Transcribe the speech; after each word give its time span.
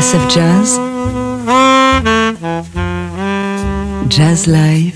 TSF 0.00 0.30
Jazz. 0.30 0.80
Jazz 4.08 4.46
Live 4.46 4.94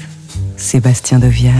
Sébastien 0.57 1.19
Devial 1.19 1.53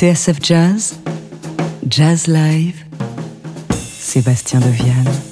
TSF 0.00 0.40
Jazz, 0.40 0.94
Jazz 1.86 2.26
Live, 2.26 2.86
Sébastien 3.98 4.60
Deviane. 4.60 5.29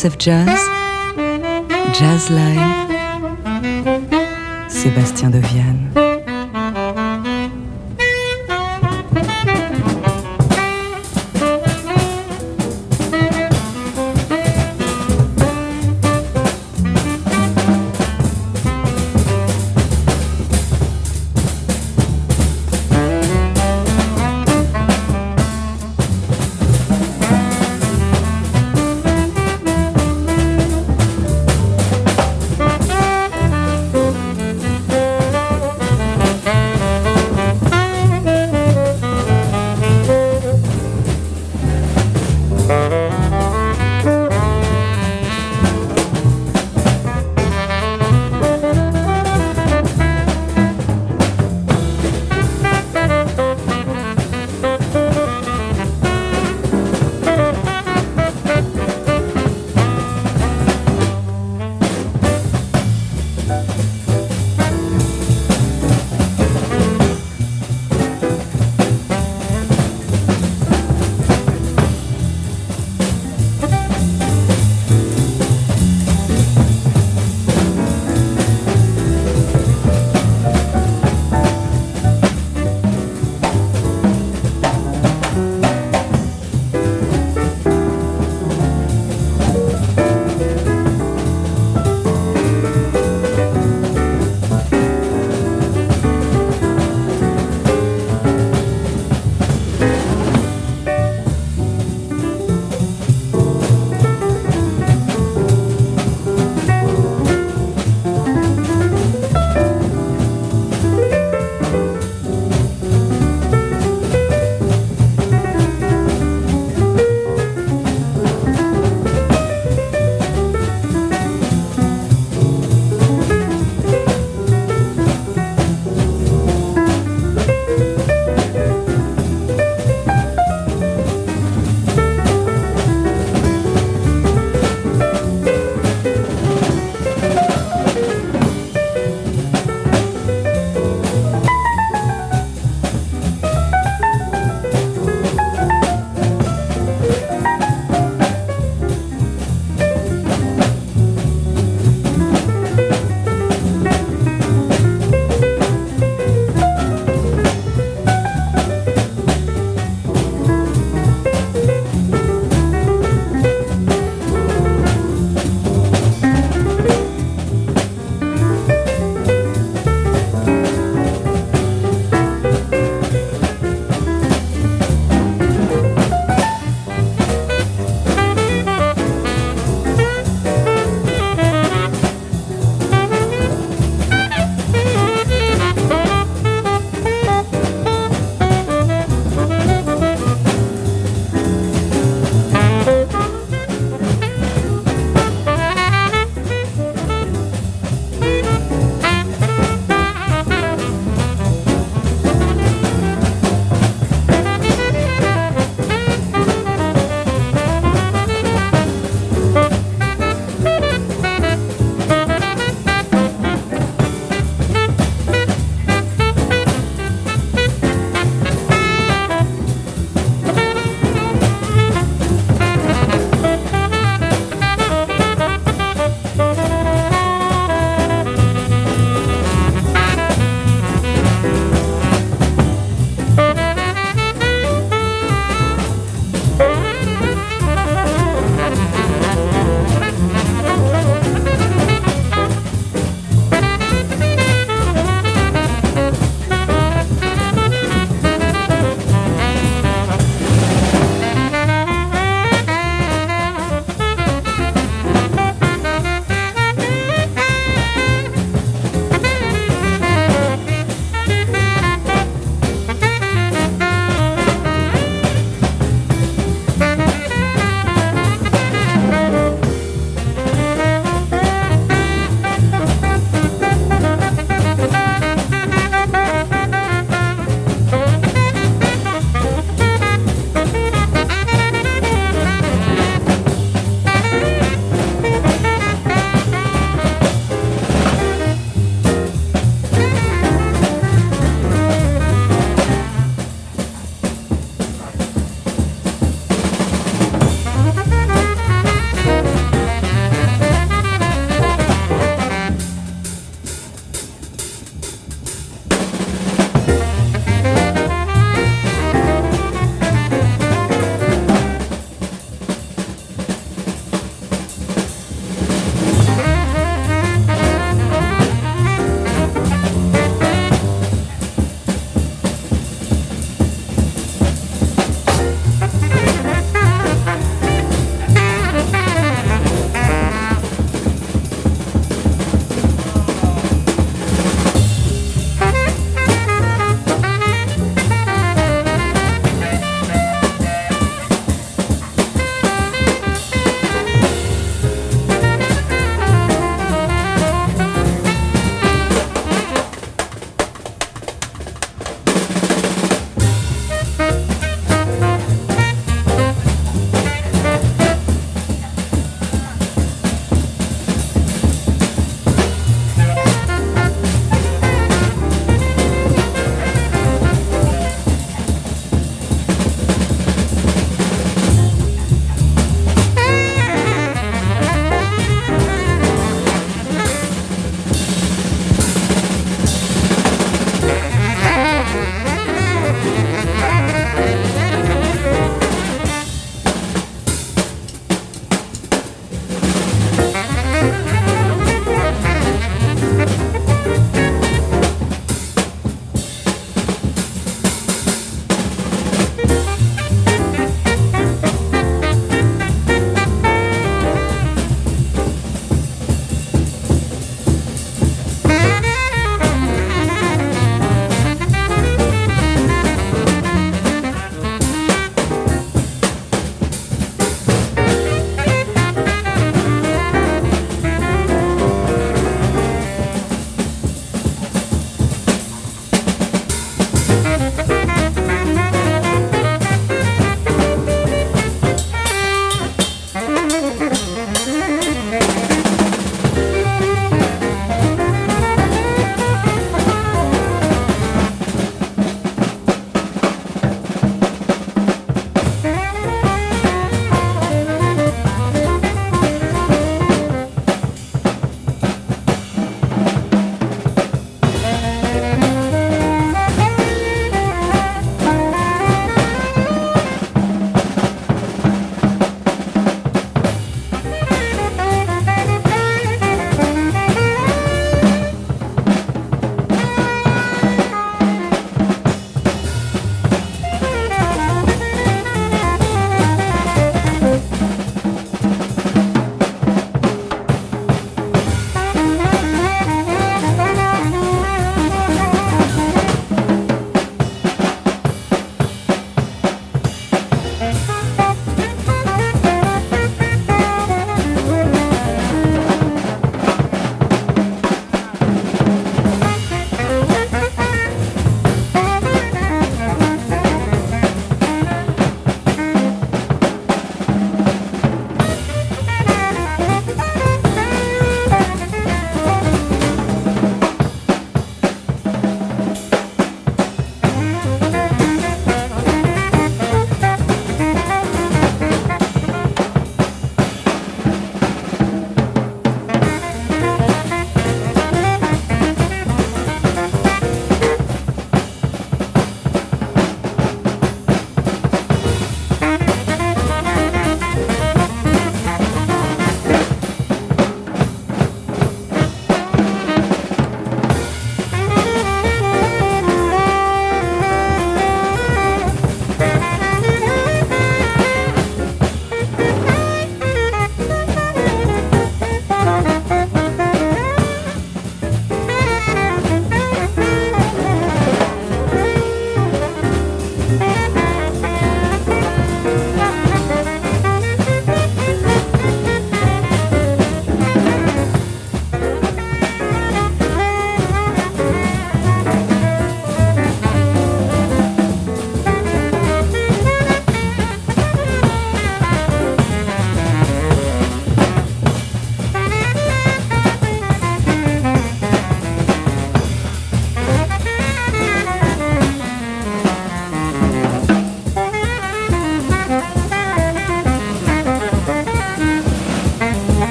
TSF 0.00 0.16
Jazz, 0.18 0.70
Jazz 1.92 2.30
Live, 2.30 2.62
Sébastien 4.66 5.28
Deviane. 5.28 5.99